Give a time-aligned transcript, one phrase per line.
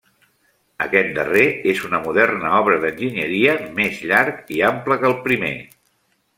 [0.85, 1.43] Aquest darrer
[1.73, 5.57] és una moderna obra d'enginyeria més llarg i ample que el primer.